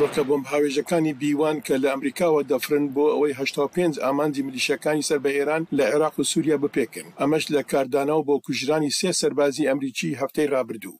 [0.00, 3.34] ڕۆکە بۆم هاوێژەکانی بیوان کە لە ئەمریکاوە دەفرن بۆ ئەوەی
[3.76, 8.34] 5 ئامانجی ملیشەکانی سەر بە ئێران لە عێراق و سووریا بپێکن ئەمەش لە کاردانەوە بۆ
[8.46, 10.96] کوژرانی سێ سەربازی ئەمریکی هەفتەی رابرردوو.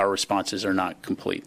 [0.00, 1.44] Our responses are not complete.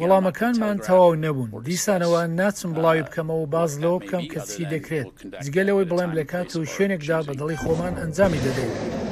[0.00, 5.08] وەڵامەکانمان تەواو نەبوون دیسانەوە ناچم بڵاوی uh, بکەمەوە و باز لەوە بکەم کە چی دەکرێت
[5.44, 9.05] جگەلەوەی بڵێم لە کات و شوێنێکدا بەدڵی خۆمان ئەنجامی دەدەیت.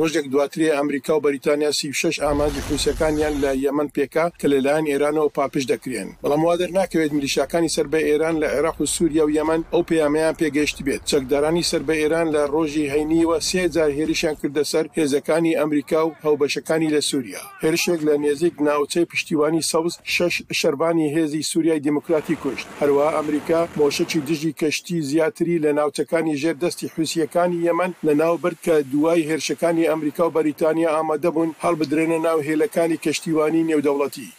[0.00, 5.30] ڕۆژێک دواتری ئەمریکا و بەریتانیا سی شش ئامادی کوسیەکانیان لە یەمن پێکا کە لەلایەن ئێرانەوە
[5.36, 9.60] پاپش دەکرێن بەڵام وادر ناکەوێت میلیشاکانی سەر بە ئێران لە عێراق و سووریا و یەمن
[9.72, 14.86] ئەو پەیامیان پێگەشت بێت چەکدارانی سەر بە ئێران لە ڕۆژی هەینیوە سێجار هێرشیان کردە سەر
[14.96, 21.42] هێزەکانی ئەمریکا و هەوبەشەکانی لە سووریا هێرشێک لە نێزیک ناوچەی پشتیوانی سەوز شش شەربانی هێزی
[21.50, 27.90] سووریای دیموکراتی کوشت هەروە ئەمریکا مۆشەی دژی کەشتی زیاتری لە ناوچەکانی ژێر دەستی حوسیەکانی یەمن
[28.06, 34.30] لە ناوبرد کە دوای هێرشەکانی ئەمریکا و بەریتانیا ئامادەبوون هەڵبدرێنە ناو هێلەکانی کەشتیوانی نێودەوڵەتی.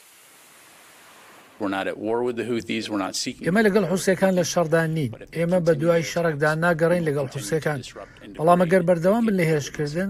[3.45, 7.79] ئێمە لەگەڵ حوسەکان لە شەردان نین ئێمە بە دوای شەڕکدا ناگەڕین لەگەڵ حوسەکان
[8.37, 10.09] بەڵام ئەگەر بەردەوام بن لە هێرشکردن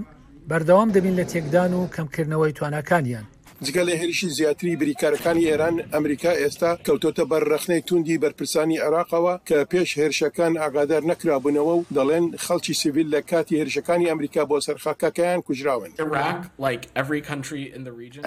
[0.50, 3.26] بەردەوام دەبین لە تێکدان و کەمکردنەوەی توانەکانیان
[3.68, 9.90] جگە لە هێریشی زیاتری بریکارەکانی ئێران ئەمریکا ئێستا کەوتۆتە بەررەخنەی توندی بەرپرسانی عراقەوە کە پێش
[10.00, 15.92] هێرشەکان ئاگادار نەکرابوونەوە و دەڵێن خەڵکی سیویل لە کاتی هێرشەکانی ئەمریکا بۆ سەرخاکەکەیان کوژراون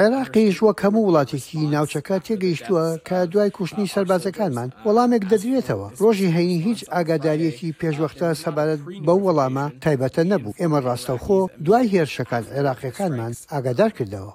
[0.03, 6.81] عێراقیش وەک هەموو وڵاتێکی ناوچەکە تێگەیشتووە کە دوای کوشتنی سەربازەکانمان وەڵامێک دەدرێتەوە ڕۆژی هەینی هیچ
[6.95, 14.35] ئاگاداریەکی پێشوەختە سەبارەت بەو وەڵامە تایبەتە نەبوو ئێمە ڕاستەوخۆ دوای هێرشەکان عێراقیەکانمان ئاگادار کردەوە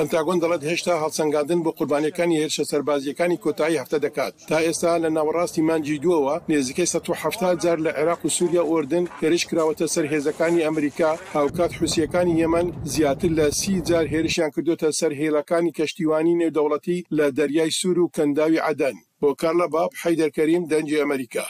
[0.00, 5.64] پنتاگۆن دەڵێت هێشتا هەڵسەنگاندن بۆ قوربانەکانی هێرشە سەربازیەکانی کۆتایی هەفتە دەکات تا ئێستا لە ناوەڕاستی
[5.68, 11.10] مانجی دووەوە نێزیکەی 1970 جار لە عێراق و سووریا ئوردن هێرش کراوەتە سەر هێزەکانی ئەمریکا
[11.34, 17.70] هاوکات حوسیەکانی یەمن زیاتر لە سی جار هێرشیان کردوتە سەر هێلەکانی کەشتیوانی نێودەوڵەتی لە دەریای
[17.78, 21.46] سوور و کەنداوی عدەن بۆ کارلە باب حەیدەرکەریم دەنجی ئەمریکا